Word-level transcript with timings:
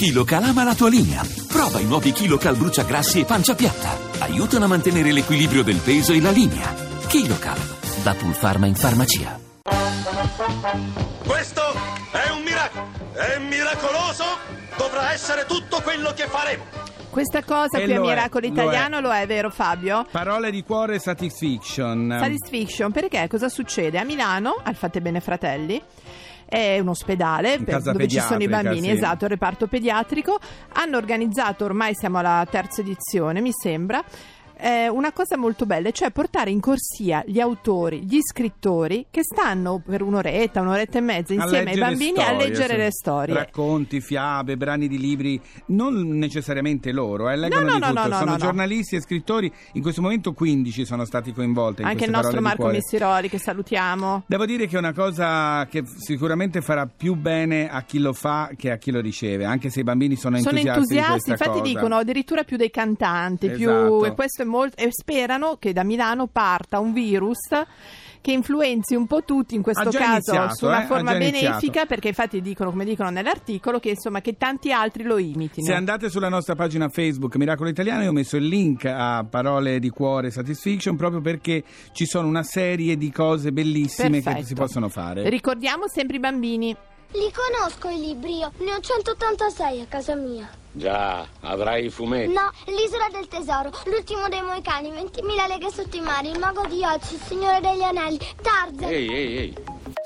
KiloCal 0.00 0.44
ama 0.44 0.64
la 0.64 0.74
tua 0.74 0.88
linea. 0.88 1.20
Prova 1.46 1.78
i 1.78 1.84
nuovi 1.84 2.12
KiloCal 2.12 2.56
bruciagrassi 2.56 3.20
e 3.20 3.26
pancia 3.26 3.54
piatta. 3.54 3.98
Aiutano 4.20 4.64
a 4.64 4.68
mantenere 4.68 5.12
l'equilibrio 5.12 5.62
del 5.62 5.76
peso 5.76 6.14
e 6.14 6.22
la 6.22 6.30
linea. 6.30 6.72
KiloCal, 7.06 7.58
da 8.02 8.14
Pulpharma 8.14 8.64
in 8.64 8.74
farmacia. 8.76 9.38
Questo 11.26 11.60
è 12.12 12.30
un 12.30 12.42
miracolo. 12.42 12.88
È 13.12 13.38
miracoloso. 13.46 14.24
Dovrà 14.78 15.12
essere 15.12 15.44
tutto 15.46 15.82
quello 15.82 16.14
che 16.14 16.26
faremo. 16.28 16.64
Questa 17.10 17.44
cosa 17.44 17.76
E 17.76 17.84
qui 17.84 17.92
a 17.92 17.98
lo 17.98 18.04
è, 18.04 18.08
Miracolo 18.08 18.46
lo 18.46 18.52
Italiano 18.54 18.96
è. 18.96 19.00
lo 19.02 19.12
è, 19.12 19.26
vero 19.26 19.50
Fabio? 19.50 20.06
Parole 20.10 20.50
di 20.50 20.62
cuore 20.62 20.98
Satisfiction. 20.98 22.16
Satisfiction, 22.18 22.90
perché 22.90 23.26
cosa 23.28 23.50
succede? 23.50 23.98
A 23.98 24.04
Milano, 24.04 24.58
al 24.62 24.76
Fatte 24.76 25.02
Bene 25.02 25.20
Fratelli, 25.20 25.82
è 26.50 26.80
un 26.80 26.88
ospedale 26.88 27.60
per- 27.60 27.80
dove 27.80 28.08
ci 28.08 28.18
sono 28.18 28.42
i 28.42 28.48
pediatrica, 28.48 28.62
bambini, 28.62 28.86
sì. 28.88 28.92
esatto, 28.96 29.24
il 29.24 29.30
reparto 29.30 29.68
pediatrico. 29.68 30.38
Hanno 30.72 30.96
organizzato, 30.96 31.64
ormai 31.64 31.94
siamo 31.94 32.18
alla 32.18 32.44
terza 32.50 32.80
edizione, 32.80 33.40
mi 33.40 33.52
sembra. 33.52 34.02
Eh, 34.62 34.88
una 34.88 35.12
cosa 35.12 35.36
molto 35.36 35.66
bella, 35.66 35.90
cioè 35.90 36.10
portare 36.10 36.50
in 36.50 36.60
corsia 36.60 37.22
gli 37.26 37.40
autori, 37.40 38.04
gli 38.04 38.18
scrittori 38.20 39.06
che 39.10 39.22
stanno 39.22 39.82
per 39.84 40.02
un'oretta, 40.02 40.60
un'oretta 40.60 40.98
e 40.98 41.00
mezza 41.00 41.32
A 41.32 41.36
insieme 41.42 41.70
ai 41.72 41.78
bambini 41.78 42.18
a 42.18 42.24
storie, 42.26 42.46
leggere 42.46 42.74
sì. 42.74 42.76
le 42.76 42.90
storie. 42.92 43.34
Racconti, 43.34 44.00
fiabe, 44.00 44.56
brani 44.56 44.88
di 44.88 44.98
libri, 44.98 45.40
non 45.66 46.08
necessariamente 46.18 46.92
loro, 46.92 47.28
eh, 47.30 47.36
leggono 47.36 47.60
No, 47.64 47.66
no, 47.66 47.74
di 47.74 47.80
no, 47.80 47.86
tutto. 47.88 48.00
no, 48.00 48.06
no, 48.08 48.14
sono 48.14 48.24
no, 48.24 48.36
no. 48.36 48.38
giornalisti 48.38 48.96
e 48.96 49.00
scrittori, 49.00 49.52
in 49.72 49.82
questo 49.82 50.00
momento 50.02 50.32
15 50.32 50.84
sono 50.84 51.04
stati 51.04 51.32
coinvolti 51.32 51.82
in 51.82 51.88
Anche 51.88 52.04
il 52.04 52.10
nostro 52.10 52.36
di 52.36 52.42
Marco 52.42 52.62
cuore. 52.62 52.76
Missiroli 52.76 53.28
che 53.28 53.38
salutiamo. 53.38 54.22
Devo 54.26 54.46
dire 54.46 54.66
che 54.66 54.76
è 54.76 54.78
una 54.78 54.92
cosa 54.92 55.66
che 55.70 55.82
sicuramente 55.86 56.60
farà 56.60 56.86
più 56.86 57.14
bene 57.14 57.68
a 57.70 57.82
chi 57.82 57.98
lo 57.98 58.12
fa 58.12 58.50
che 58.56 58.70
a 58.70 58.76
chi 58.76 58.90
lo 58.90 59.00
riceve, 59.00 59.44
anche 59.44 59.70
se 59.70 59.80
i 59.80 59.82
bambini 59.84 60.16
sono 60.16 60.36
Sono 60.38 60.58
entusiasti, 60.58 60.80
di 60.92 60.96
entusiasti, 60.98 61.28
questa 61.28 61.44
infatti 61.44 61.60
cosa. 61.60 61.72
dicono 61.74 61.96
addirittura 61.96 62.44
più 62.44 62.56
dei 62.56 62.70
cantanti, 62.70 63.48
più- 63.50 63.68
Esatto. 63.70 64.04
e 64.06 64.12
questo 64.14 64.42
è 64.42 64.44
molto 64.50 64.76
e 64.76 64.88
sperano 64.90 65.56
che 65.58 65.72
da 65.72 65.84
Milano 65.84 66.26
parta 66.26 66.78
un 66.78 66.92
virus 66.92 67.38
che 68.20 68.32
influenzi 68.32 68.94
un 68.94 69.06
po' 69.06 69.22
tutti, 69.24 69.54
in 69.54 69.62
questo 69.62 69.90
caso 69.90 70.10
iniziato, 70.10 70.54
su 70.54 70.66
una 70.66 70.82
eh, 70.82 70.86
forma 70.86 71.12
già 71.12 71.16
iniziato. 71.16 71.46
benefica, 71.46 71.86
perché 71.86 72.08
infatti 72.08 72.40
dicono, 72.40 72.70
come 72.70 72.84
dicono 72.84 73.10
nell'articolo, 73.10 73.80
che 73.80 73.90
insomma 73.90 74.20
che 74.20 74.36
tanti 74.36 74.72
altri 74.72 75.04
lo 75.04 75.18
imitino. 75.18 75.66
Se 75.66 75.72
andate 75.72 76.10
sulla 76.10 76.28
nostra 76.28 76.54
pagina 76.54 76.88
Facebook 76.88 77.36
Miracolo 77.36 77.70
Italiano, 77.70 78.02
io 78.02 78.10
ho 78.10 78.12
messo 78.12 78.36
il 78.36 78.46
link 78.46 78.84
a 78.84 79.24
Parole 79.28 79.78
di 79.78 79.88
Cuore 79.88 80.30
Satisfiction 80.30 80.96
proprio 80.96 81.20
perché 81.20 81.64
ci 81.92 82.04
sono 82.04 82.28
una 82.28 82.42
serie 82.42 82.96
di 82.96 83.10
cose 83.10 83.52
bellissime 83.52 84.18
che 84.18 84.22
Perfetto. 84.22 84.46
si 84.46 84.54
possono 84.54 84.88
fare. 84.88 85.28
Ricordiamo 85.28 85.88
sempre 85.88 86.16
i 86.16 86.20
bambini. 86.20 86.76
Li 87.12 87.32
conosco 87.32 87.88
i 87.88 87.98
libri 87.98 88.38
io, 88.38 88.52
ne 88.58 88.72
ho 88.74 88.80
186 88.80 89.80
a 89.80 89.86
casa 89.86 90.14
mia. 90.14 90.59
Già, 90.72 91.26
avrai 91.40 91.86
i 91.86 91.90
fumetti. 91.90 92.32
No, 92.32 92.50
l'isola 92.66 93.08
del 93.10 93.26
tesoro, 93.26 93.70
l'ultimo 93.86 94.28
dei 94.28 94.40
moicani, 94.42 94.90
20.000 94.90 95.48
leghe 95.48 95.70
sotto 95.70 95.96
i 95.96 96.00
mari, 96.00 96.30
il 96.30 96.38
mago 96.38 96.64
di 96.66 96.80
Oz, 96.84 97.10
il 97.10 97.20
signore 97.26 97.60
degli 97.60 97.82
anelli, 97.82 98.18
Tarzan. 98.40 98.88
Ehi, 98.88 99.08
ehi, 99.12 99.36
ehi. 99.36 99.54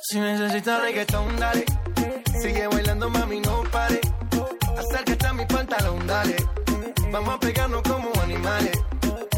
Si 0.01 0.19
necesita 0.19 0.81
reggaetón, 0.81 1.37
dale. 1.37 1.65
Sigue 2.41 2.67
bailando, 2.69 3.09
mami, 3.11 3.41
no 3.41 3.63
pare. 3.71 4.01
Acércate 4.77 5.27
a 5.27 5.33
mi 5.35 5.45
pantalón, 5.47 6.07
dale. 6.07 6.37
Vamos 7.11 7.35
a 7.35 7.39
pegarnos 7.39 7.83
como 7.83 8.11
animales. 8.23 8.73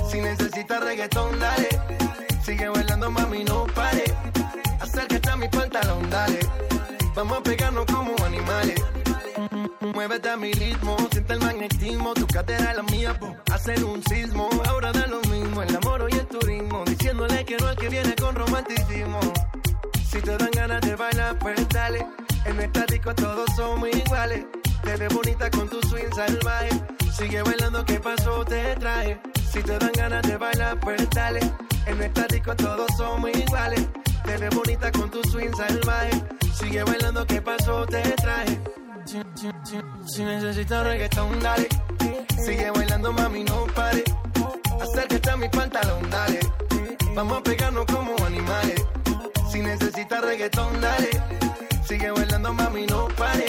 Si 0.09 0.21
necesitas 0.21 0.81
reggaetón, 0.81 1.39
dale. 1.41 1.69
Sigue 2.43 2.69
bailando, 2.69 3.11
mami, 3.11 3.45
no 3.45 3.67
pare. 3.75 4.05
Acércate 4.81 5.29
a 5.29 5.37
mi 5.37 5.49
pantalón, 5.49 6.09
dale. 6.09 6.39
Vamos 7.15 7.39
a 7.39 7.43
pegarnos 7.43 7.85
como 7.87 8.15
animales. 8.25 8.81
Muévete 9.81 10.29
a 10.29 10.37
mi 10.37 10.53
ritmo, 10.53 10.97
siente 11.11 11.33
el 11.33 11.41
magnetismo, 11.41 12.15
tu 12.15 12.27
cadera 12.27 12.75
la 12.75 12.83
mía, 12.85 13.13
boom, 13.21 13.37
hacen 13.53 13.85
un 13.85 14.03
sismo, 14.05 14.49
ahora 14.69 14.93
da 14.93 15.07
lo 15.07 15.21
mismo, 15.23 15.63
el 15.63 15.77
amor 15.77 16.07
y 16.11 16.17
el 16.17 16.27
turismo, 16.27 16.85
diciéndole 16.85 17.45
que 17.45 17.57
no 17.57 17.67
al 17.69 17.77
que 17.77 17.89
viene 17.89 18.15
con 18.17 18.35
romanticismo. 18.35 19.21
Si 20.11 20.21
te 20.21 20.37
dan 20.37 20.51
ganas 20.53 20.81
de 20.81 20.97
bailar, 20.97 21.39
pues 21.39 21.69
dale, 21.69 22.07
en 22.45 22.61
esta 22.61 22.85
disco 22.87 23.15
todos 23.15 23.47
somos 23.57 23.89
iguales, 23.95 24.45
te 24.83 24.97
ves 24.97 25.15
bonita 25.15 25.51
con 25.51 25.69
tu 25.69 25.81
swing 25.89 26.13
salvaje, 26.15 26.71
sigue 27.17 27.43
bailando, 27.43 27.85
¿qué 27.85 28.01
pasó? 28.01 28.45
Te 28.45 28.77
traje, 28.77 29.21
si 29.53 29.63
te 29.63 29.79
dan 29.79 29.93
ganas 29.93 30.23
de 30.23 30.37
bailar, 30.37 30.81
pues 30.81 31.09
dale, 31.11 31.41
en 31.87 32.03
esta 32.03 32.27
disco 32.27 32.55
todos 32.57 32.89
somos 32.97 33.31
iguales, 33.31 33.87
te 34.25 34.37
ves 34.37 34.55
bonita 34.55 34.91
con 34.93 35.11
tu 35.11 35.23
swing 35.25 35.55
salvaje, 35.57 36.23
sigue 36.55 36.83
bailando, 36.83 37.27
¿qué 37.27 37.43
pasó? 37.43 37.85
Te 37.87 38.03
traje. 38.13 38.61
Si, 39.05 39.19
si, 39.35 39.51
si, 39.65 39.79
si 40.07 40.25
necesitas 40.25 40.85
reggaetón, 40.85 41.41
dale. 41.41 41.69
Sigue 42.45 42.71
bailando, 42.71 43.13
mami, 43.13 43.45
no 43.45 43.67
pare. 43.75 44.05
Acércate 44.81 45.31
a 45.31 45.37
mi 45.37 45.49
pantalón, 45.49 46.11
dale. 46.11 46.41
Vamos 47.15 47.39
a 47.39 47.43
pegarnos 47.43 47.87
como 47.87 48.15
animales. 48.25 48.87
Si 49.51 49.61
necesitas 49.61 50.21
reggaetón, 50.23 50.81
dale. 50.81 51.11
Sigue 51.87 52.11
bailando, 52.11 52.53
mami, 52.53 52.87
no 52.87 53.09
pare. 53.17 53.47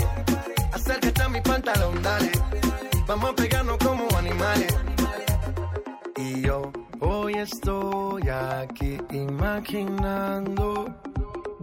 Acércate 0.73 1.21
a 1.21 1.29
mi 1.29 1.41
pantalón, 1.41 2.01
dale. 2.01 2.31
Vamos 3.07 3.29
a 3.31 3.35
pegarnos 3.35 3.77
como 3.77 4.07
animales. 4.17 4.75
Y 6.17 6.41
yo 6.41 6.71
hoy 6.99 7.33
estoy 7.35 8.29
aquí 8.29 8.97
imaginando. 9.11 10.85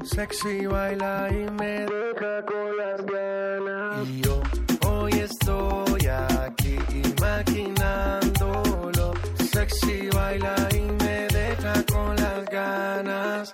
Sexy 0.03 0.67
baila 0.67 1.29
y 1.31 1.49
me 1.53 1.87
deja 1.87 2.45
con 2.45 2.77
las 2.77 3.07
ganas. 3.07 4.09
Y 4.09 4.21
yo 4.21 4.43
hoy 4.87 5.13
estoy 5.13 6.07
aquí 6.09 6.77
imaginándolo. 6.91 9.15
Sexy 9.53 10.09
baila 10.13 10.55
y 10.73 10.81
me 10.81 11.29
deja 11.29 11.73
con 11.91 12.17
las 12.17 12.45
ganas. 12.51 13.53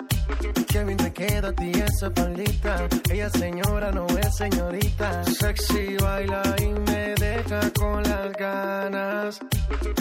Qué 0.66 0.82
bien 0.84 0.96
te 0.96 1.12
queda 1.12 1.48
a 1.48 1.52
ti 1.52 1.72
esa 1.72 2.08
palita. 2.10 2.88
Ella 3.10 3.28
señora 3.30 3.92
no 3.92 4.06
es 4.06 4.36
señorita. 4.36 5.24
Sexy 5.24 5.98
baila 5.98 6.42
y 6.58 6.68
me 6.90 7.14
deja 7.14 7.70
con 7.78 8.02
las 8.02 8.32
ganas. 8.32 9.38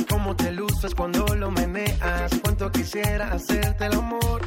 Cómo 0.10 0.36
te 0.36 0.52
luces 0.52 0.96
cuando 0.96 1.28
lo 1.36 1.52
meneas. 1.52 2.32
Cuánto 2.42 2.72
quisiera 2.72 3.34
hacerte 3.34 3.86
el 3.86 3.94
amor. 3.94 4.39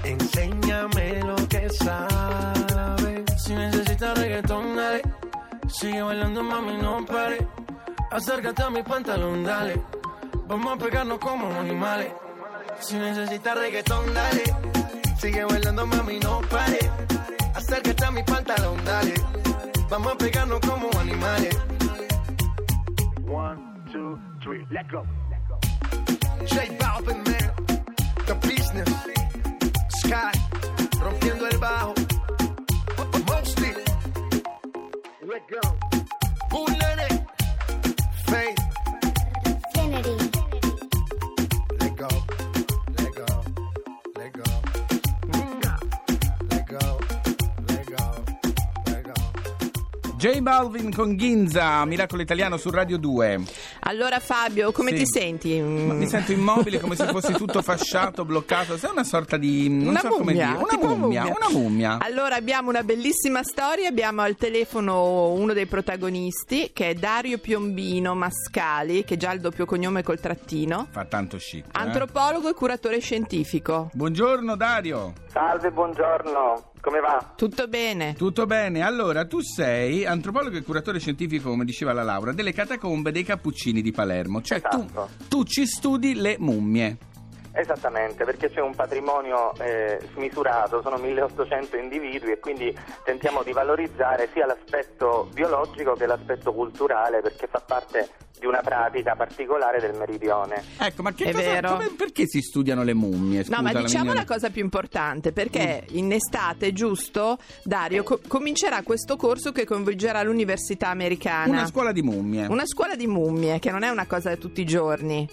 Sigue 5.82 6.00
bailando, 6.00 6.44
mami, 6.44 6.76
no 6.76 7.04
pare. 7.04 7.44
Acércate 8.12 8.62
a 8.62 8.70
mi 8.70 8.84
pantalón, 8.84 9.42
dale. 9.42 9.82
Vamos 10.46 10.74
a 10.74 10.76
pegarnos 10.76 11.18
como 11.18 11.52
animales. 11.58 12.12
Si 12.78 12.94
necesitas 12.96 13.58
reggaetón, 13.58 14.14
dale. 14.14 14.44
Sigue 15.18 15.44
bailando, 15.44 15.84
mami, 15.84 16.20
no 16.20 16.40
pare. 16.42 16.78
Acércate 17.56 18.04
a 18.04 18.10
mi 18.12 18.22
pantalón, 18.22 18.84
dale. 18.84 19.14
Vamos 19.90 20.12
a 20.12 20.18
pegarnos 20.18 20.60
como 20.60 20.88
animales. 21.00 21.58
One, 23.26 23.58
two, 23.92 24.20
three, 24.40 24.64
let 24.70 24.88
go. 24.88 25.02
J 26.46 26.76
Balvin, 26.78 27.24
man. 27.26 27.52
The 28.26 28.34
business. 28.46 29.21
Let 35.32 35.48
go. 35.48 35.78
Bullet. 36.50 37.24
Faith. 38.26 38.60
Kennedy. 39.72 40.16
Let 41.80 41.94
go. 41.96 42.08
Let 42.98 43.12
go. 43.14 43.26
Let 44.18 44.32
go. 44.32 44.42
Let 45.32 46.66
go. 46.66 47.00
Let 47.66 47.86
go. 47.86 48.24
Let 48.84 49.04
go. 49.04 49.14
J 50.18 50.40
Balvin 50.42 50.92
con 50.92 51.16
Ginza, 51.16 51.82
Miracolo 51.86 52.20
Italiano 52.20 52.58
su 52.58 52.70
Radio 52.70 52.98
2. 52.98 53.46
Allora 53.84 54.20
Fabio, 54.20 54.70
come 54.70 54.90
Sì. 54.90 54.96
ti 54.98 55.06
senti? 55.06 55.60
Ma 55.60 55.94
mi 55.94 56.06
sento 56.06 56.30
immobile 56.30 56.78
come 56.78 56.94
se 56.94 57.06
fossi 57.06 57.32
tutto 57.32 57.62
fasciato, 57.62 58.24
bloccato. 58.24 58.76
Sei 58.78 58.90
una 58.90 59.02
sorta 59.02 59.36
di. 59.36 59.68
Non 59.68 59.88
una 59.88 60.00
so 60.00 60.08
come 60.10 60.32
mummia, 60.32 60.46
dire. 60.46 60.58
Una 60.58 60.66
tipo 60.68 60.94
mummia, 60.94 61.22
una 61.24 61.48
mummia. 61.50 61.98
Allora 62.00 62.36
abbiamo 62.36 62.68
una 62.68 62.84
bellissima 62.84 63.42
storia, 63.42 63.88
abbiamo 63.88 64.20
al 64.22 64.36
telefono 64.36 65.30
uno 65.32 65.52
dei 65.52 65.66
protagonisti 65.66 66.70
che 66.72 66.90
è 66.90 66.94
Dario 66.94 67.38
Piombino 67.38 68.14
Mascali, 68.14 69.02
che 69.04 69.16
già 69.16 69.30
ha 69.30 69.34
il 69.34 69.40
doppio 69.40 69.64
cognome 69.64 70.04
col 70.04 70.20
trattino, 70.20 70.86
Fa 70.90 71.04
tanto 71.04 71.36
chic. 71.38 71.64
eh. 71.66 71.68
antropologo 71.72 72.48
e 72.50 72.54
curatore 72.54 73.00
scientifico. 73.00 73.90
Buongiorno 73.94 74.54
Dario. 74.54 75.12
Salve, 75.26 75.72
buongiorno. 75.72 76.70
Come 76.82 76.98
va? 76.98 77.32
Tutto 77.36 77.68
bene? 77.68 78.14
Tutto 78.14 78.44
bene? 78.44 78.82
Allora, 78.82 79.24
tu 79.24 79.38
sei 79.40 80.04
antropologo 80.04 80.56
e 80.56 80.62
curatore 80.64 80.98
scientifico, 80.98 81.48
come 81.50 81.64
diceva 81.64 81.92
la 81.92 82.02
Laura, 82.02 82.32
delle 82.32 82.52
catacombe 82.52 83.12
dei 83.12 83.22
Cappuccini 83.22 83.82
di 83.82 83.92
Palermo. 83.92 84.42
Cioè, 84.42 84.58
Esatto. 84.58 85.08
tu, 85.16 85.28
tu 85.28 85.44
ci 85.44 85.64
studi 85.64 86.16
le 86.16 86.34
mummie. 86.40 86.96
Esattamente, 87.52 88.24
perché 88.24 88.50
c'è 88.50 88.60
un 88.60 88.74
patrimonio 88.74 89.54
eh, 89.60 90.00
smisurato, 90.14 90.82
sono 90.82 90.96
1800 90.96 91.76
individui 91.76 92.32
e 92.32 92.40
quindi 92.40 92.76
tentiamo 93.04 93.44
di 93.44 93.52
valorizzare 93.52 94.28
sia 94.32 94.46
l'aspetto 94.46 95.28
biologico 95.32 95.92
che 95.92 96.06
l'aspetto 96.06 96.52
culturale 96.52 97.20
perché 97.20 97.46
fa 97.46 97.62
parte 97.64 98.08
di 98.38 98.46
una 98.46 98.60
pratica 98.60 99.14
particolare 99.14 99.78
del 99.80 99.96
meridione. 99.96 100.62
Ecco, 100.78 101.02
ma 101.02 101.12
che 101.12 101.24
È 101.26 101.32
cosa, 101.32 101.50
vero. 101.50 101.70
come- 101.72 101.90
perché 101.96 102.26
si 102.26 102.40
studiano 102.40 102.82
le 102.82 102.94
mummie? 102.94 103.44
Scusa, 103.44 103.56
No, 103.56 103.62
ma 103.62 103.72
la 103.72 103.80
diciamo 103.80 104.04
mia- 104.06 104.14
la 104.14 104.24
cosa 104.24 104.50
più 104.50 104.62
importante, 104.62 105.32
perché 105.32 105.84
Mm. 105.90 105.96
in 105.96 106.12
estate, 106.12 106.72
giusto, 106.72 107.38
Dario, 107.62 108.02
co- 108.02 108.20
comincerà 108.26 108.82
questo 108.82 109.16
corso 109.16 109.52
che 109.52 109.64
coinvolgerà 109.64 110.22
l'università 110.22 110.88
americana. 110.88 111.50
Una 111.52 111.66
scuola 111.66 111.92
di 111.92 112.02
mummie. 112.02 112.46
Una 112.46 112.66
scuola 112.66 112.96
di 112.96 113.06
mummie, 113.06 113.58
che 113.60 113.70
non 113.70 113.82
è 113.84 113.88
una 113.90 114.06
cosa 114.06 114.30
da 114.30 114.36
tutti 114.36 114.60
i 114.60 114.64
giorni. 114.64 115.28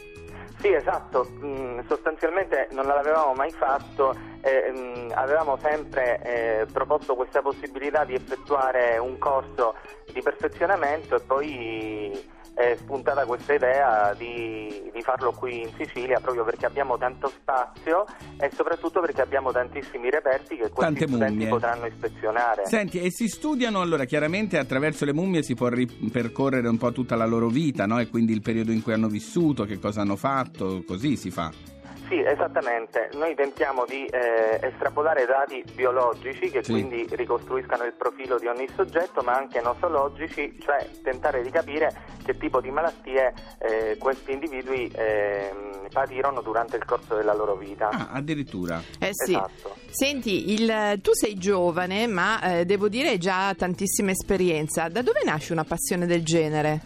Sì, 0.61 0.67
esatto, 0.73 1.25
Mm, 1.41 1.79
sostanzialmente 1.87 2.67
non 2.73 2.85
l'avevamo 2.85 3.33
mai 3.33 3.49
fatto, 3.51 4.13
eh, 4.41 4.71
mm, 4.75 5.11
avevamo 5.13 5.57
sempre 5.61 6.21
eh, 6.21 6.65
proposto 6.71 7.15
questa 7.15 7.41
possibilità 7.41 8.03
di 8.03 8.13
effettuare 8.13 8.97
un 8.97 9.17
corso 9.17 9.75
di 10.11 10.21
perfezionamento 10.21 11.15
e 11.15 11.19
poi 11.21 12.11
è 12.59 12.75
spuntata 12.75 13.25
questa 13.25 13.53
idea 13.53 14.13
di, 14.15 14.89
di 14.91 15.01
farlo 15.01 15.31
qui 15.31 15.61
in 15.61 15.69
Sicilia 15.77 16.19
proprio 16.19 16.43
perché 16.43 16.65
abbiamo 16.65 16.97
tanto 16.97 17.29
spazio 17.29 18.05
e 18.37 18.51
soprattutto 18.53 18.99
perché 18.99 19.21
abbiamo 19.21 19.53
tantissimi 19.53 20.09
reperti 20.09 20.57
che 20.57 20.69
questi 20.69 20.79
Tante 20.81 21.07
studenti 21.07 21.33
mummie. 21.35 21.47
potranno 21.47 21.85
ispezionare. 21.85 22.65
Senti, 22.65 22.99
e 22.99 23.11
si 23.11 23.29
studiano 23.29 23.79
allora 23.79 24.03
chiaramente 24.03 24.57
attraverso 24.57 25.05
le 25.05 25.13
mummie 25.13 25.41
si 25.41 25.55
può 25.55 25.69
ripercorrere 25.69 26.67
un 26.67 26.77
po' 26.77 26.91
tutta 26.91 27.15
la 27.15 27.25
loro 27.25 27.47
vita, 27.47 27.85
no? 27.85 27.97
E 27.97 28.09
quindi 28.09 28.33
il 28.33 28.41
periodo 28.41 28.73
in 28.73 28.83
cui 28.83 28.91
hanno 28.91 29.07
vissuto, 29.07 29.63
che 29.63 29.79
cosa 29.79 30.01
hanno 30.01 30.17
fatto, 30.17 30.83
così 30.85 31.15
si 31.15 31.31
fa. 31.31 31.78
Sì, 32.09 32.19
esattamente. 32.25 33.09
Noi 33.13 33.35
tentiamo 33.35 33.85
di 33.85 34.03
eh, 34.05 34.59
estrapolare 34.63 35.25
dati 35.27 35.63
biologici 35.75 36.49
che 36.49 36.63
Sì. 36.63 36.71
quindi 36.71 37.07
ricostruiscano 37.11 37.83
il 37.85 37.93
profilo 37.93 38.39
di 38.39 38.47
ogni 38.47 38.67
soggetto, 38.75 39.21
ma 39.21 39.33
anche 39.35 39.61
nosologici, 39.61 40.57
cioè 40.59 40.89
tentare 41.03 41.43
di 41.43 41.51
capire 41.51 41.93
che 42.25 42.35
tipo 42.37 42.61
di 42.61 42.71
malattie 42.71 43.31
eh, 43.59 43.95
questi 43.99 44.31
individui 44.31 44.91
ehm, 44.93 45.87
patirono 45.93 46.41
durante 46.41 46.77
il 46.77 46.85
corso 46.85 47.15
della 47.15 47.35
loro 47.35 47.55
vita. 47.55 47.89
Ah, 47.89 48.09
addirittura. 48.13 48.81
Eh 48.99 49.09
sì. 49.11 49.33
Esatto. 49.33 49.75
Senti, 49.91 50.51
il- 50.53 50.99
tu 51.03 51.13
sei 51.13 51.35
giovane, 51.35 52.07
ma 52.07 52.41
eh, 52.41 52.65
devo 52.65 52.89
dire 52.89 53.09
hai 53.09 53.17
già 53.19 53.53
tantissima 53.55 54.09
esperienza. 54.11 54.87
Da 54.89 55.03
dove 55.03 55.21
nasce 55.23 55.53
una 55.53 55.63
passione 55.63 56.07
del 56.07 56.23
genere? 56.23 56.81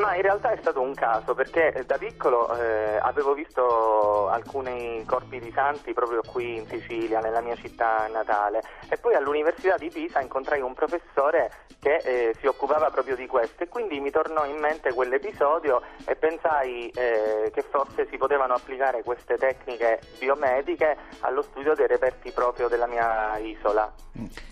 Ma 0.00 0.16
in 0.16 0.22
realtà 0.22 0.50
è 0.52 0.56
stato 0.58 0.80
un 0.80 0.94
caso 0.94 1.34
perché 1.34 1.84
da 1.86 1.98
piccolo 1.98 2.50
eh, 2.56 2.96
avevo 3.02 3.34
visto 3.34 4.28
alcuni 4.28 5.04
corpi 5.04 5.38
di 5.38 5.52
santi 5.52 5.92
proprio 5.92 6.22
qui 6.26 6.56
in 6.56 6.66
Sicilia, 6.68 7.20
nella 7.20 7.42
mia 7.42 7.54
città 7.56 8.08
natale 8.10 8.62
e 8.88 8.96
poi 8.96 9.14
all'Università 9.14 9.76
di 9.76 9.90
Pisa 9.90 10.20
incontrai 10.20 10.62
un 10.62 10.72
professore 10.72 11.50
che 11.78 11.96
eh, 11.96 12.34
si 12.40 12.46
occupava 12.46 12.88
proprio 12.88 13.14
di 13.14 13.26
questo 13.26 13.64
e 13.64 13.68
quindi 13.68 14.00
mi 14.00 14.10
tornò 14.10 14.46
in 14.46 14.56
mente 14.56 14.94
quell'episodio 14.94 15.82
e 16.06 16.16
pensai 16.16 16.88
eh, 16.88 17.50
che 17.52 17.62
forse 17.70 18.06
si 18.10 18.16
potevano 18.16 18.54
applicare 18.54 19.02
queste 19.02 19.36
tecniche 19.36 20.00
biomediche 20.18 20.96
allo 21.20 21.42
studio 21.42 21.74
dei 21.74 21.86
reperti 21.86 22.30
proprio 22.30 22.68
della 22.68 22.86
mia 22.86 23.36
isola. 23.36 23.92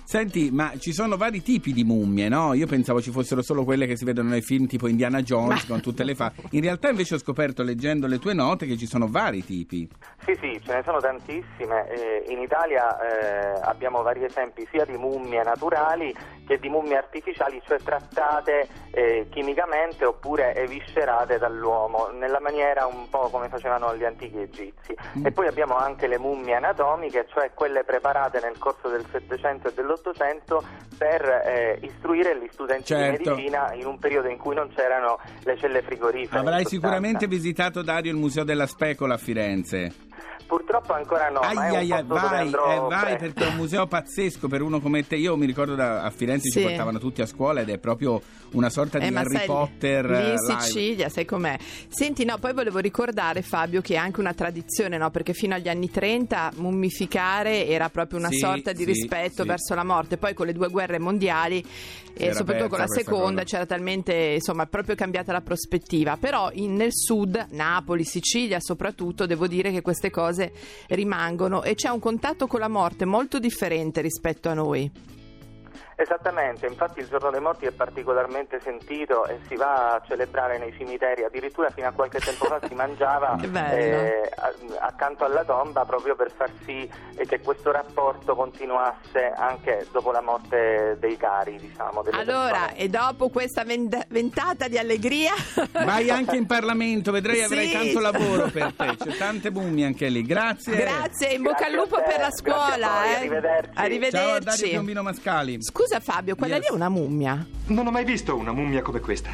Senti, 0.05 0.51
ma 0.51 0.73
ci 0.79 0.93
sono 0.93 1.17
vari 1.17 1.43
tipi 1.43 1.73
di 1.73 1.85
mummie, 1.85 2.29
no? 2.29 2.55
Io 2.55 2.67
pensavo 2.67 3.03
ci 3.03 3.11
fossero 3.11 3.43
solo 3.43 3.65
quelle 3.65 3.87
che 3.87 3.97
si 3.97 4.05
vedono 4.05 4.31
nei 4.31 4.41
film 4.41 4.67
tipo 4.67 4.89
Indiana 4.89 5.21
Jones 5.21 5.37
con 5.67 5.81
tutte 5.81 6.05
le 6.05 6.14
fa. 6.14 6.32
In 6.50 6.62
realtà 6.62 6.88
invece 6.88 7.14
ho 7.14 7.19
scoperto 7.19 7.62
leggendo 7.62 8.06
le 8.06 8.19
tue 8.19 8.35
note 8.35 8.67
che 8.67 8.76
ci 8.76 8.87
sono 8.87 9.06
vari 9.08 9.44
tipi. 9.44 9.88
Sì, 10.25 10.37
sì, 10.40 10.61
ce 10.64 10.75
ne 10.75 10.82
sono 10.85 10.99
tantissime. 10.99 11.88
Eh, 11.88 12.25
in 12.29 12.40
Italia 12.40 12.99
eh, 12.99 13.61
abbiamo 13.62 14.02
vari 14.02 14.25
esempi 14.25 14.67
sia 14.70 14.85
di 14.85 14.96
mummie 14.96 15.43
naturali 15.43 16.14
che 16.46 16.58
di 16.58 16.69
mummie 16.69 16.96
artificiali, 16.96 17.61
cioè 17.67 17.79
trattate 17.79 18.69
eh, 18.90 19.26
chimicamente 19.31 20.05
oppure 20.05 20.55
eviscerate 20.55 21.38
dall'uomo, 21.38 22.08
nella 22.08 22.41
maniera 22.41 22.87
un 22.87 23.08
po' 23.11 23.29
come 23.29 23.49
facevano 23.49 23.94
gli 23.94 24.05
antichi 24.05 24.38
egizi. 24.38 24.96
Mm. 25.19 25.26
E 25.26 25.32
poi 25.32 25.46
abbiamo 25.46 25.76
anche 25.76 26.06
le 26.06 26.19
mummie 26.19 26.55
anatomiche, 26.55 27.26
cioè 27.29 27.52
quelle 27.52 27.84
preparate 27.84 28.41
nel 28.41 28.58
corso 28.58 28.88
del 28.88 29.05
Settecento 29.11 29.69
e 29.69 29.75
dell'Ottocento 29.75 30.64
per 30.96 31.23
eh, 31.44 31.79
istruire 31.82 32.37
gli 32.38 32.49
studenti 32.50 32.87
Certo. 32.87 33.23
di 33.23 33.29
medicina 33.29 33.73
in 33.75 33.87
un 33.87 33.99
periodo 33.99 34.29
in 34.29 34.38
cui 34.38 34.55
non 34.55 34.73
c'erano 34.75 35.19
le 35.45 35.57
celle 35.59 35.83
frigorifere. 35.83 36.41
Avrai 36.41 36.65
sicuramente 36.65 37.27
visitato 37.27 37.83
Dario 37.83 38.13
il 38.13 38.19
Museo 38.19 38.45
della 38.45 38.67
Specola 38.67 39.15
a 39.15 39.19
Firenze. 39.19 39.93
Purtroppo 40.49 40.95
ancora 40.95 41.29
no, 41.29 41.41
ma 41.41 41.50
è 41.50 41.56
Ai, 41.56 41.71
un 41.71 41.77
ai, 41.77 41.93
ai, 41.93 42.03
vai, 42.06 42.39
andrò 42.41 42.65
eh, 42.73 42.79
vai 42.89 43.00
presto. 43.00 43.19
perché 43.19 43.45
è 43.45 43.49
un 43.50 43.56
museo 43.56 43.87
pazzesco 43.87 44.49
per 44.49 44.62
uno 44.62 44.81
come 44.81 45.06
te. 45.06 45.17
Io 45.17 45.37
mi 45.37 45.45
ricordo 45.45 45.75
da, 45.75 46.03
a 46.03 46.11
Firenze 46.11 46.49
Sì. 46.49 46.61
ci 46.61 46.65
portavano 46.65 46.99
tutti 46.99 47.21
a 47.21 47.27
scuola 47.27 47.61
ed 47.61 47.69
è 47.69 47.77
proprio 47.77 48.21
una 48.53 48.71
sorta 48.71 48.99
di 48.99 49.05
Eh, 49.05 49.11
ma 49.11 49.21
Harry 49.21 49.37
sai, 49.37 49.47
Potter. 49.47 50.06
lì 50.06 50.17
eh, 50.17 50.19
in 50.31 50.35
live. 50.47 50.61
Sicilia, 50.61 51.09
sai 51.11 51.27
com'è? 51.27 51.59
Senti, 51.89 52.25
no, 52.25 52.39
poi 52.39 52.55
volevo 52.55 52.79
ricordare 52.79 53.43
Fabio 53.43 53.83
che 53.83 53.93
è 53.95 53.97
anche 53.99 54.21
una 54.21 54.33
tradizione, 54.33 54.97
no? 54.97 55.11
Perché 55.11 55.35
fino 55.35 55.55
agli 55.55 55.69
anni 55.69 55.91
30 55.91 56.53
mummificare 56.56 57.67
era 57.67 57.91
proprio 57.91 58.19
una 58.19 58.29
Sì, 58.31 58.39
sorta 58.39 58.73
di 58.73 58.85
sì, 58.85 58.93
rispetto 58.93 59.43
sì. 59.43 59.49
verso 59.49 59.75
la 59.75 59.85
morte. 59.85 60.17
Poi 60.17 60.33
con 60.33 60.47
le 60.47 60.53
due 60.55 60.69
guerre 60.69 60.99
mondiali 60.99 61.62
e 62.15 62.25
era 62.25 62.35
soprattutto 62.35 62.69
con 62.71 62.79
la 62.79 62.87
seconda 62.89 63.43
cosa. 63.43 63.44
c'era 63.44 63.67
talmente, 63.67 64.15
insomma, 64.15 64.65
proprio 64.67 64.94
cambiata 64.94 65.31
la 65.31 65.43
prospettiva. 65.43 66.17
Però 66.17 66.49
in- 66.55 66.75
nel 66.75 66.93
sud, 66.94 67.49
Napoli, 67.51 68.05
Sicilia 68.05 68.61
soprattutto, 68.61 69.27
devo 69.27 69.47
dire 69.47 69.71
che 69.71 69.83
queste 69.83 70.11
cose 70.11 70.38
rimangono 70.88 71.62
e 71.62 71.75
c'è 71.75 71.88
un 71.88 71.99
contatto 71.99 72.46
con 72.46 72.61
la 72.61 72.69
morte 72.69 73.05
molto 73.05 73.38
differente 73.38 74.00
rispetto 74.00 74.49
a 74.49 74.55
noi. 74.55 74.90
Esattamente, 76.00 76.67
infatti 76.67 77.00
il 77.00 77.09
giorno 77.09 77.29
dei 77.31 77.41
morti 77.41 77.67
è 77.67 77.73
particolarmente 77.73 78.61
sentito 78.62 79.27
e 79.27 79.41
si 79.49 79.56
va 79.56 79.95
a 79.95 80.03
celebrare 80.06 80.56
nei 80.56 80.73
cimiteri, 80.77 81.25
addirittura 81.25 81.71
fino 81.71 81.89
a 81.89 81.91
qualche 81.91 82.21
tempo 82.21 82.45
fa 82.45 82.61
si 82.69 82.73
mangiava 82.75 83.37
eh, 83.43 84.31
accanto 84.79 85.25
alla 85.25 85.43
tomba 85.43 85.85
proprio 85.85 86.15
per 86.15 86.31
far 86.31 86.50
sì 86.65 86.89
eh, 87.17 87.27
che 87.27 87.41
questo 87.41 87.73
rapporto 87.73 88.37
continuasse 88.37 89.33
anche 89.35 89.89
dopo 89.91 90.12
la 90.12 90.21
morte 90.23 90.97
dei 91.00 91.17
cari, 91.17 91.56
diciamo. 91.59 92.03
delle 92.03 92.17
Allora, 92.21 92.59
persone. 92.67 92.77
e 92.77 92.89
dopo 92.89 93.29
questa 93.29 93.65
vend- 93.65 94.06
ventata 94.09 94.69
di 94.69 94.79
allegria, 94.79 95.33
Vai 95.73 96.11
anche 96.11 96.37
in 96.37 96.47
Parlamento, 96.47 97.11
vedrai 97.11 97.43
avrai 97.43 97.67
Sì. 97.67 97.73
tanto 97.73 97.99
lavoro 97.99 98.49
per 98.55 98.73
te. 98.73 98.97
C'è 99.03 99.17
tante 99.17 99.51
mummie 99.51 99.87
anche 99.87 100.06
lì. 100.09 100.23
Grazie. 100.23 100.77
Grazie, 100.77 101.33
in 101.33 101.43
bocca 101.43 101.67
al 101.67 101.73
lupo 101.73 102.01
per 102.01 102.21
la 102.21 102.31
scuola. 102.31 102.89
voi, 103.01 103.11
eh. 103.11 103.15
arrivederci. 103.17 103.73
Ciao 103.75 103.81
a 103.81 103.89
Dario 103.89 104.11
Arrivederci. 104.15 104.69
Piombino 104.69 105.03
Mascali. 105.03 105.61
Scusa 105.62 105.88
Fabio, 106.00 106.37
quella 106.37 106.56
Yes. 106.56 106.64
lì 106.64 106.70
è 106.73 106.75
una 106.76 106.88
mummia. 106.88 107.46
Non 107.67 107.87
ho 107.87 107.90
mai 107.90 108.05
visto 108.05 108.37
una 108.37 108.52
mummia 108.52 108.82
come 108.82 109.00
questa. 109.00 109.31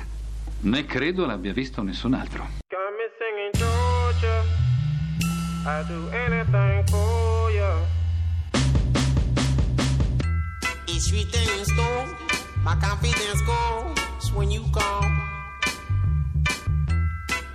Né 0.61 0.87
credo 0.87 1.27
l'abbia 1.27 1.53
visto 1.53 1.83
nessun 1.83 2.15
altro. 2.15 2.47
Got 2.69 2.79
me 2.97 3.11
singing 3.19 3.53
Georgia. 3.53 4.43
I 5.67 5.85
do 5.87 6.09
anything 6.15 6.89
for 6.89 7.51
ya. 7.51 7.77
Each 10.87 11.01
street 11.03 11.35
in 11.35 11.65
stone, 11.65 12.15
my 12.63 12.77
confidence 12.81 13.43
goes 13.45 14.33
when 14.35 14.51
you 14.51 14.63
come. 14.73 15.23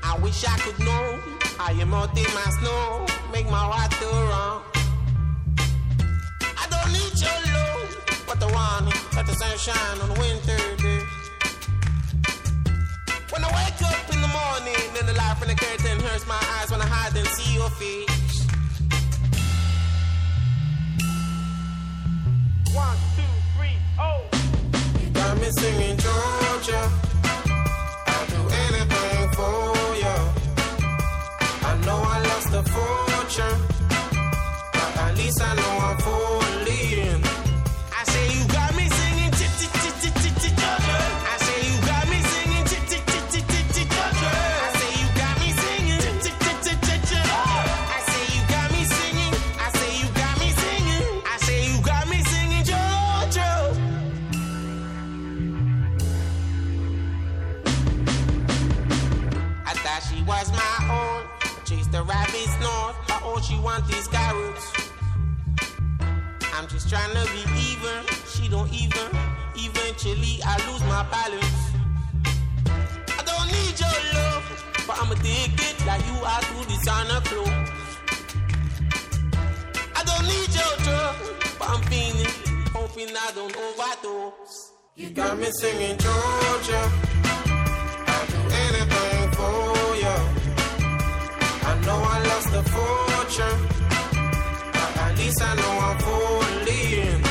I 0.03 0.17
wish 0.21 0.43
I 0.45 0.57
could 0.59 0.79
know 0.79 1.19
how 1.57 1.71
you 1.71 1.85
melt 1.85 2.15
in 2.17 2.25
my 2.33 2.51
snow, 2.59 3.05
make 3.31 3.45
my 3.49 3.57
heart 3.57 3.91
to 3.91 4.05
run. 4.05 4.61
I 6.57 6.67
don't 6.69 6.91
need 6.91 7.13
your 7.19 7.48
love, 8.39 8.49
the 8.49 8.55
one 8.55 8.85
let 9.15 9.25
the 9.25 9.33
sunshine 9.33 10.01
on 10.01 10.09
a 10.09 10.19
winter 10.19 10.57
day. 10.77 11.01
When 13.31 13.43
I 13.43 13.47
wake 13.47 13.81
up 13.81 14.13
in 14.13 14.21
the 14.21 14.27
morning, 14.27 14.93
then 14.93 15.05
the 15.05 15.13
light 15.13 15.37
from 15.37 15.47
the 15.49 15.55
curtain 15.55 15.99
hurts 15.99 16.27
my 16.27 16.39
eyes 16.59 16.71
when 16.71 16.81
I 16.81 16.85
hide 16.85 17.15
and 17.17 17.27
see 17.27 17.55
your 17.55 17.69
face. 17.69 18.45
One, 22.73 22.97
two, 23.15 23.23
three, 23.57 23.77
oh. 23.99 24.21
You 25.01 25.09
got 25.11 25.37
me 25.37 25.49
singing 25.51 25.97
Georgia. 25.97 26.91
I'll 28.07 28.27
do 28.27 28.41
anything 28.65 29.29
for 29.37 29.95
you. 30.03 30.17
I 31.69 31.73
know 31.85 31.99
I 32.01 32.21
lost 32.29 32.53
a 32.53 32.63
fortune, 32.63 33.59
but 34.73 34.97
at 34.97 35.17
least 35.17 35.41
I 35.41 35.55
know 35.55 35.68
All 63.23 63.39
she 63.41 63.57
want 63.59 63.87
is 63.93 64.07
carrots. 64.07 64.73
I'm 66.53 66.67
just 66.67 66.89
trying 66.89 67.13
to 67.13 67.23
be 67.31 67.41
even. 67.69 68.03
She 68.27 68.49
don't 68.49 68.71
even. 68.73 69.09
Eventually, 69.55 70.39
I 70.43 70.55
lose 70.69 70.83
my 70.85 71.03
balance. 71.11 71.61
I 73.17 73.23
don't 73.23 73.47
need 73.51 73.79
your 73.79 73.97
love, 74.13 74.43
but 74.87 74.97
I'm 75.01 75.11
addicted 75.11 75.85
like 75.85 76.05
you 76.07 76.17
are 76.23 76.41
to 76.41 76.69
designer 76.69 77.21
clothes. 77.21 77.89
I 79.95 80.03
don't 80.03 80.25
need 80.27 80.49
your 80.59 80.73
drug, 80.85 81.15
but 81.59 81.69
I'm 81.69 81.81
feeling, 81.83 82.33
hoping 82.73 83.09
I 83.15 83.31
don't 83.35 83.55
overdose. 83.55 84.73
You 84.95 85.09
got 85.11 85.37
me 85.37 85.47
singing 85.59 85.97
Georgia. 85.97 86.91
I'll 88.07 88.27
do 88.27 88.39
anything 88.65 89.31
for 89.31 89.95
you. 89.95 90.38
Know 91.85 91.99
I 92.15 92.17
lost 92.31 92.53
a 92.53 92.63
fortune, 92.73 93.59
but 94.73 94.97
at 94.97 95.17
least 95.17 95.41
I 95.41 95.55
know 95.55 95.79
I'm 95.87 95.97
falling. 95.99 97.28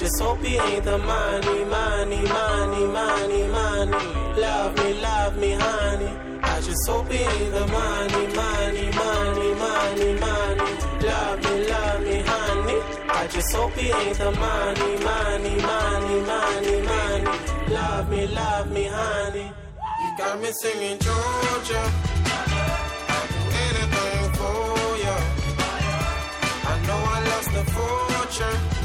Just 0.00 0.18
hope 0.18 0.42
it 0.42 0.58
ain't 0.58 0.82
the 0.82 0.96
money, 0.96 1.64
money, 1.66 2.22
money, 2.22 2.86
money, 2.86 3.42
money. 3.48 3.92
Love 4.40 4.74
me, 4.78 4.94
love 4.94 5.36
me, 5.36 5.50
honey. 5.52 6.40
I 6.42 6.60
just 6.62 6.88
hope 6.88 7.10
it 7.10 7.20
ain't 7.20 7.52
the 7.52 7.66
money, 7.66 8.26
money, 8.34 8.86
money, 9.02 9.54
money, 9.66 10.10
money. 10.24 10.68
Love 11.04 11.38
me, 11.44 11.68
love 11.68 12.00
me, 12.02 12.22
honey. 12.24 12.78
I 13.10 13.26
just 13.30 13.54
hope 13.54 13.76
it 13.76 13.94
ain't 13.94 14.16
the 14.16 14.30
money, 14.30 14.92
money, 15.04 15.56
money, 15.70 16.20
money, 16.32 16.80
money. 16.92 17.38
Love 17.68 18.08
me, 18.08 18.26
love 18.28 18.70
me, 18.72 18.84
honey. 18.86 19.52
You 20.00 20.16
got 20.16 20.40
me 20.40 20.50
singing 20.62 20.98
Georgia. 20.98 21.92
I'll 28.22 28.79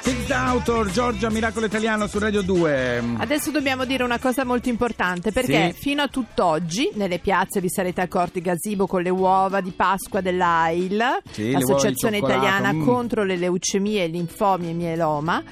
Six 0.00 0.30
Author, 0.30 0.90
Giorgia 0.90 1.30
Miracolo 1.30 1.66
Italiano 1.66 2.06
su 2.06 2.18
Radio 2.18 2.42
2. 2.42 3.02
Adesso 3.18 3.50
dobbiamo 3.50 3.84
dire 3.84 4.04
una 4.04 4.18
cosa 4.18 4.44
molto 4.44 4.68
importante 4.68 5.32
perché 5.32 5.72
Sì. 5.74 5.80
fino 5.80 6.02
a 6.02 6.08
tutt'oggi 6.08 6.90
nelle 6.94 7.18
piazze 7.18 7.60
vi 7.60 7.68
sarete 7.68 8.00
accorti 8.00 8.40
gazebo 8.40 8.86
con 8.86 9.02
le 9.02 9.10
uova 9.10 9.60
di 9.60 9.72
Pasqua 9.72 10.20
dell'AIL, 10.20 11.18
Sì, 11.30 11.50
l'Associazione 11.50 12.18
Italiana 12.18 12.72
mm. 12.72 12.84
contro 12.84 13.24
le 13.24 13.36
leucemie, 13.36 14.06
linfomi 14.06 14.70
e 14.70 14.72
mieloma, 14.72 15.42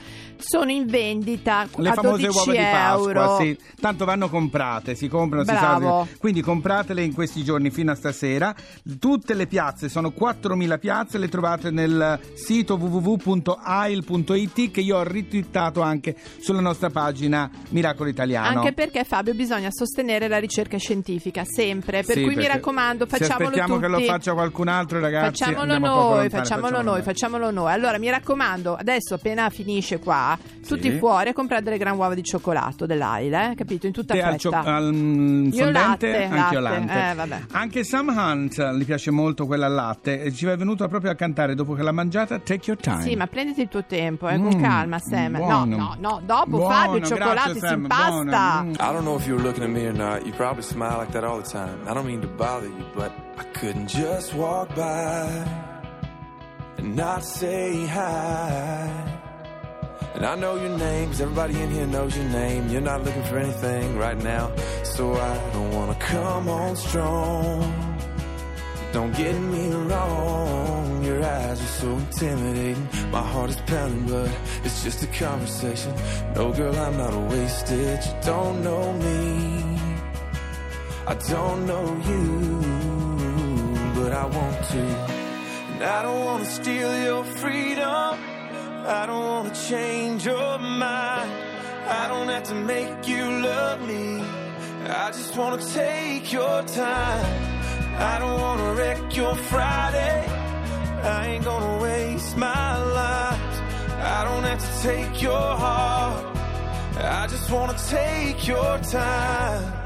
sono 0.46 0.70
in 0.70 0.86
vendita 0.86 1.66
Le 1.76 1.88
a 1.88 1.92
famose 1.94 2.26
12 2.26 2.38
uova 2.38 2.52
di 2.52 2.58
Pasqua, 2.58 3.36
sì. 3.40 3.58
Tanto 3.80 4.04
vanno 4.04 4.28
comprate, 4.28 4.94
si 4.94 5.08
comprano, 5.08 5.44
si 5.44 5.52
Bravo. 5.52 6.06
sa. 6.08 6.16
Quindi 6.18 6.42
compratele 6.42 7.02
in 7.02 7.12
questi 7.14 7.42
giorni 7.42 7.70
fino 7.70 7.92
a 7.92 7.94
stasera. 7.94 8.54
Tutte 8.98 9.34
le 9.34 9.46
piazze, 9.46 9.88
sono 9.88 10.12
4.000 10.16 10.78
piazze, 10.78 11.18
le 11.18 11.28
trovate 11.28 11.70
nel 11.70 12.18
sito 12.34 12.74
www.ail.it 12.76 14.70
che 14.70 14.80
io 14.80 14.98
ho 14.98 15.02
ritwittato 15.02 15.80
anche 15.80 16.16
sulla 16.40 16.60
nostra 16.60 16.90
pagina 16.90 17.50
Miracolo 17.70 18.08
Italiano. 18.08 18.58
Anche 18.60 18.72
perché 18.72 19.04
Fabio 19.04 19.34
bisogna 19.34 19.68
sostenere 19.70 20.28
la 20.28 20.38
ricerca 20.38 20.78
scientifica 20.78 21.42
sempre, 21.44 22.02
per 22.02 22.16
Sì, 22.16 22.22
cui 22.22 22.34
mi 22.34 22.46
raccomando 22.46 23.06
Se 23.08 23.16
facciamolo 23.18 23.44
aspettiamo 23.48 23.74
tutti. 23.76 23.86
che 23.86 23.92
lo 23.92 24.00
faccia 24.00 24.32
qualcun 24.32 24.68
altro, 24.68 25.00
ragazzi, 25.00 25.42
Facciamolo 25.44 25.78
noi, 25.78 25.80
lontani, 25.80 26.28
facciamolo 26.28 26.82
noi, 26.82 27.02
facciamolo 27.02 27.50
noi. 27.50 27.72
Allora 27.72 27.98
mi 27.98 28.10
raccomando, 28.10 28.74
adesso 28.76 29.14
appena 29.14 29.48
finisce 29.50 29.98
qua, 29.98 30.33
tutti 30.66 30.90
Sì. 30.90 30.98
fuori 30.98 31.28
a 31.30 31.32
comprare 31.32 31.62
delle 31.62 31.78
gran 31.78 31.96
uova 31.96 32.14
di 32.14 32.22
cioccolato 32.22 32.86
dell'AIL, 32.86 33.32
eh? 33.34 33.52
capito? 33.56 33.86
In 33.86 33.92
tutta 33.92 34.14
Te 34.14 34.20
fretta. 34.20 34.34
al, 34.34 34.38
cio- 34.64 34.70
al 34.70 34.92
mm, 34.92 35.44
Io 35.52 35.64
fondente, 35.64 35.72
latte, 36.10 36.24
anche 36.24 36.54
io 36.54 36.60
latte, 36.60 36.78
latte. 36.86 37.10
eh, 37.10 37.14
vabbè. 37.14 37.40
Anche 37.52 37.84
Sam 37.84 38.08
Hunt 38.08 38.72
gli 38.76 38.84
piace 38.84 39.10
molto 39.10 39.46
quella 39.46 39.66
al 39.66 39.74
latte 39.74 40.22
e 40.22 40.32
ci 40.32 40.46
è 40.46 40.56
venuto 40.56 40.86
proprio 40.88 41.10
a 41.10 41.14
cantare 41.14 41.54
dopo 41.54 41.74
che 41.74 41.82
l'ha 41.82 41.92
mangiata 41.92 42.38
Take 42.38 42.62
Your 42.70 42.80
Time. 42.80 43.02
Sì, 43.02 43.14
ma 43.16 43.26
prenditi 43.26 43.60
il 43.62 43.68
tuo 43.68 43.84
tempo, 43.84 44.28
eh, 44.28 44.36
con 44.36 44.54
Mm, 44.56 44.60
calma, 44.62 44.98
Sam. 44.98 45.32
No, 45.32 45.38
buono. 45.38 45.76
no, 45.76 45.96
no, 45.98 46.20
dopo 46.24 46.50
Buono, 46.56 46.68
Fabio 46.74 46.96
il 46.96 47.04
cioccolato 47.04 47.32
grazie, 47.34 47.52
si 47.54 47.58
Sam, 47.60 47.80
impasta. 47.82 48.08
buono. 48.10 48.62
Mm. 48.64 48.72
I 48.72 48.76
don't 48.76 49.00
know 49.02 49.16
if 49.16 49.26
you 49.26 49.34
were 49.36 49.42
looking 49.44 49.64
at 49.64 49.70
me 49.70 49.86
or 49.86 49.94
not. 49.94 50.24
You 50.24 50.32
probably 50.34 50.62
smile 50.62 50.98
like 50.98 51.12
that 51.12 51.24
all 51.24 51.40
the 51.42 51.48
time. 51.48 51.78
I 51.88 51.92
don't 51.92 52.06
mean 52.06 52.20
to 52.20 52.28
bother 52.28 52.66
you, 52.68 52.84
but 52.94 53.10
I 53.38 53.44
couldn't 53.58 53.86
just 53.88 54.32
walk 54.34 54.74
by 54.74 55.28
and 56.78 56.94
not 56.96 57.22
say 57.22 57.86
hi. 57.86 59.22
And 60.14 60.24
I 60.24 60.36
know 60.36 60.54
your 60.54 60.78
name, 60.78 61.10
'cause 61.10 61.20
everybody 61.20 61.60
in 61.60 61.70
here 61.70 61.86
knows 61.86 62.16
your 62.16 62.26
name. 62.26 62.68
You're 62.68 62.88
not 62.92 63.02
looking 63.04 63.24
for 63.24 63.36
anything 63.36 63.98
right 63.98 64.16
now, 64.16 64.52
so 64.84 65.12
I 65.14 65.34
don't 65.52 65.72
wanna 65.72 65.96
come 65.96 66.48
on 66.48 66.76
strong. 66.76 67.74
Don't 68.92 69.12
get 69.16 69.34
me 69.34 69.72
wrong, 69.88 71.02
your 71.02 71.20
eyes 71.24 71.60
are 71.60 71.74
so 71.82 71.88
intimidating. 72.04 72.88
My 73.10 73.22
heart 73.22 73.50
is 73.50 73.56
pounding, 73.66 74.06
but 74.06 74.30
it's 74.62 74.84
just 74.84 75.02
a 75.02 75.08
conversation. 75.08 75.92
No, 76.36 76.52
girl, 76.52 76.78
I'm 76.78 76.96
not 76.96 77.12
a 77.12 77.18
wasted. 77.18 77.98
You 78.06 78.14
don't 78.22 78.62
know 78.62 78.92
me, 78.92 79.80
I 81.08 81.14
don't 81.14 81.66
know 81.66 81.86
you, 82.10 82.24
but 83.96 84.12
I 84.12 84.26
want 84.26 84.58
to. 84.74 84.84
And 85.72 85.82
I 85.82 86.02
don't 86.02 86.24
wanna 86.24 86.46
steal 86.46 86.90
your 87.02 87.24
freedom. 87.24 88.33
I 88.86 89.06
don't 89.06 89.24
wanna 89.24 89.54
change 89.54 90.26
your 90.26 90.58
mind. 90.58 91.32
I 91.88 92.06
don't 92.06 92.28
have 92.28 92.42
to 92.44 92.54
make 92.54 93.08
you 93.08 93.24
love 93.24 93.80
me. 93.88 94.22
I 94.86 95.10
just 95.10 95.34
wanna 95.38 95.62
take 95.72 96.30
your 96.30 96.62
time. 96.64 97.24
I 97.96 98.18
don't 98.18 98.38
wanna 98.38 98.74
wreck 98.74 99.16
your 99.16 99.34
Friday. 99.36 100.26
I 101.02 101.28
ain't 101.28 101.44
gonna 101.44 101.82
waste 101.82 102.36
my 102.36 102.76
life. 102.76 103.62
I 104.02 104.24
don't 104.24 104.44
have 104.44 104.60
to 104.60 104.82
take 104.82 105.22
your 105.22 105.56
heart. 105.56 106.36
I 106.98 107.26
just 107.26 107.50
wanna 107.50 107.76
take 107.88 108.46
your 108.46 108.78
time. 108.78 109.83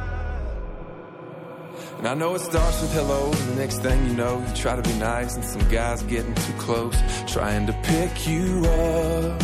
And 1.98 2.06
I 2.06 2.14
know 2.14 2.36
it 2.36 2.40
starts 2.40 2.80
with 2.80 2.92
hello, 2.92 3.24
and 3.26 3.48
the 3.50 3.56
next 3.56 3.78
thing 3.78 4.06
you 4.06 4.14
know, 4.14 4.38
you 4.38 4.54
try 4.54 4.76
to 4.76 4.82
be 4.82 4.94
nice, 5.00 5.34
and 5.34 5.44
some 5.44 5.68
guy's 5.68 6.00
getting 6.04 6.32
too 6.32 6.52
close, 6.52 6.96
trying 7.26 7.66
to 7.66 7.72
pick 7.82 8.28
you 8.28 8.64
up, 8.64 9.42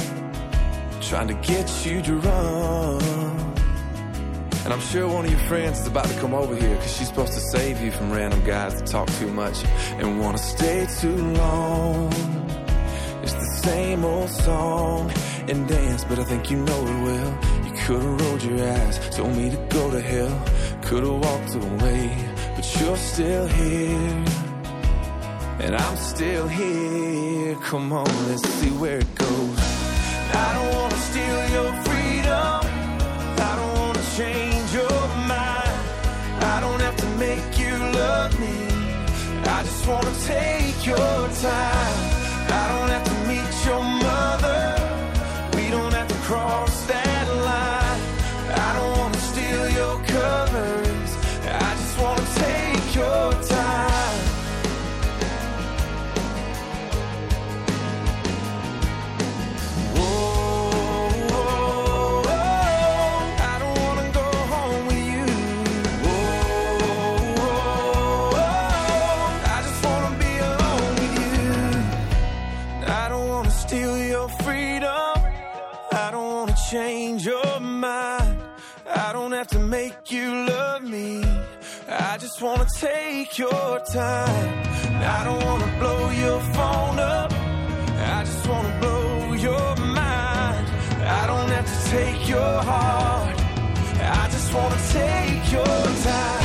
trying 1.00 1.26
to 1.26 1.34
get 1.34 1.84
you 1.84 2.00
to 2.02 2.14
run. 2.14 3.02
And 4.62 4.72
I'm 4.72 4.80
sure 4.80 5.08
one 5.08 5.24
of 5.24 5.32
your 5.32 5.40
friends 5.40 5.80
is 5.80 5.88
about 5.88 6.06
to 6.06 6.14
come 6.20 6.32
over 6.32 6.54
here, 6.54 6.76
cause 6.76 6.96
she's 6.96 7.08
supposed 7.08 7.32
to 7.32 7.40
save 7.40 7.80
you 7.80 7.90
from 7.90 8.12
random 8.12 8.44
guys 8.44 8.80
that 8.80 8.86
talk 8.86 9.10
too 9.18 9.32
much 9.32 9.64
and 9.98 10.20
wanna 10.20 10.38
stay 10.38 10.86
too 11.00 11.16
long. 11.16 12.12
It's 13.24 13.34
the 13.34 13.60
same 13.64 14.04
old 14.04 14.30
song 14.30 15.10
and 15.48 15.66
dance, 15.66 16.04
but 16.04 16.20
I 16.20 16.24
think 16.24 16.52
you 16.52 16.58
know 16.58 16.86
it 16.86 17.02
well. 17.02 17.38
You 17.66 17.72
could've 17.84 18.20
rolled 18.20 18.42
your 18.44 18.64
eyes, 18.64 19.16
told 19.16 19.36
me 19.36 19.50
to 19.50 19.56
go 19.70 19.90
to 19.90 20.00
hell. 20.00 20.44
Could've 20.82 21.18
walked 21.18 21.54
away, 21.56 22.33
but 22.64 22.80
you're 22.80 22.96
still 22.96 23.46
here. 23.46 24.24
And 25.60 25.76
I'm 25.76 25.96
still 25.96 26.48
here. 26.48 27.56
Come 27.56 27.92
on, 27.92 28.06
let's 28.28 28.46
see 28.60 28.70
where 28.70 28.98
it 28.98 29.14
goes. 29.14 29.58
I 30.32 30.52
don't 30.54 30.74
wanna 30.74 30.96
steal 30.96 31.40
your 31.56 31.72
freedom. 31.84 32.60
I 33.48 33.52
don't 33.58 33.74
wanna 33.80 34.04
change 34.16 34.72
your 34.72 35.00
mind. 35.34 35.78
I 36.54 36.58
don't 36.60 36.80
have 36.80 36.96
to 36.96 37.08
make 37.26 37.58
you 37.58 37.76
love 38.02 38.38
me. 38.40 38.56
I 39.56 39.62
just 39.62 39.86
wanna 39.86 40.14
take 40.24 40.86
your 40.86 41.18
time. 41.48 41.96
I 42.60 42.64
don't 42.72 42.90
have 42.96 43.04
to 43.12 43.16
meet 43.30 43.54
your 43.68 43.82
mother. 44.08 44.62
We 45.56 45.70
don't 45.70 45.92
have 45.92 46.08
to 46.08 46.18
cross 46.28 46.73
mind. 77.84 78.38
I 79.04 79.12
don't 79.16 79.32
have 79.32 79.48
to 79.56 79.60
make 79.76 79.98
you 80.16 80.28
love 80.52 80.82
me. 80.96 81.10
I 82.10 82.16
just 82.24 82.38
wanna 82.44 82.68
take 82.88 83.30
your 83.44 83.70
time. 84.02 84.48
I 85.16 85.20
don't 85.26 85.42
wanna 85.48 85.70
blow 85.80 86.02
your 86.24 86.40
phone 86.56 86.98
up. 87.16 87.30
I 88.16 88.20
just 88.30 88.44
wanna 88.50 88.74
blow 88.82 89.08
your 89.48 89.68
mind. 90.00 90.64
I 91.20 91.22
don't 91.30 91.50
have 91.56 91.68
to 91.74 91.78
take 91.96 92.20
your 92.34 92.54
heart. 92.70 93.36
I 94.22 94.24
just 94.34 94.48
wanna 94.56 94.80
take 94.98 95.44
your 95.56 95.80
time. 96.08 96.43